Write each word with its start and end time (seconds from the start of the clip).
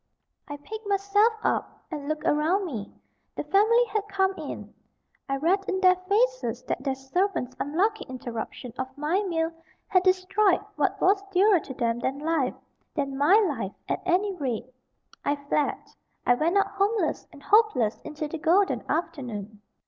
I 0.47 0.57
picked 0.57 0.87
myself 0.87 1.31
up, 1.43 1.83
and 1.91 2.09
looked 2.09 2.23
about 2.25 2.63
me. 2.63 2.91
The 3.35 3.43
family 3.43 3.85
had 3.85 4.07
come 4.07 4.33
in. 4.35 4.73
I 5.29 5.35
read 5.37 5.59
in 5.69 5.79
their 5.79 5.95
faces 5.95 6.63
that 6.63 6.83
their 6.83 6.95
servant's 6.95 7.55
unlucky 7.59 8.05
interruption 8.09 8.73
of 8.79 8.87
my 8.97 9.21
meal 9.21 9.51
had 9.89 10.01
destroyed 10.01 10.59
what 10.75 10.99
was 10.99 11.21
dearer 11.31 11.59
to 11.59 11.73
them 11.75 11.99
than 11.99 12.17
life 12.17 12.55
than 12.95 13.15
my 13.15 13.35
life, 13.47 13.73
at 13.87 14.01
any 14.07 14.33
rate. 14.35 14.65
I 15.23 15.35
fled. 15.35 15.77
I 16.25 16.33
went 16.33 16.57
out 16.57 16.71
homeless 16.71 17.27
and 17.31 17.43
hopeless 17.43 18.01
into 18.01 18.27
the 18.27 18.39
golden 18.39 18.83
afternoon. 18.89 19.61